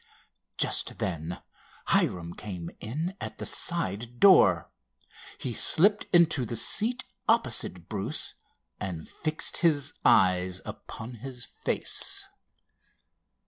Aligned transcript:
Just 0.57 0.97
then 0.97 1.43
Hiram 1.89 2.33
came 2.33 2.71
in 2.79 3.15
at 3.21 3.39
a 3.39 3.45
side 3.45 4.19
door. 4.19 4.71
He 5.37 5.53
slipped 5.53 6.07
into 6.11 6.43
the 6.43 6.55
seat 6.55 7.03
opposite 7.29 7.87
Bruce 7.87 8.33
and 8.79 9.07
fixed 9.07 9.57
his 9.57 9.93
eyes 10.03 10.59
upon 10.65 11.17
his 11.21 11.45
face. 11.45 12.25